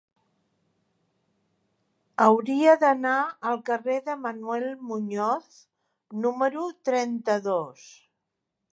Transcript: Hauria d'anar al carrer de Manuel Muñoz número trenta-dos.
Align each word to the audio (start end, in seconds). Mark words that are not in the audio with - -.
Hauria 2.25 2.73
d'anar 2.85 3.13
al 3.51 3.61
carrer 3.69 3.99
de 4.09 4.17
Manuel 4.25 4.69
Muñoz 4.93 5.63
número 6.27 6.69
trenta-dos. 6.91 7.89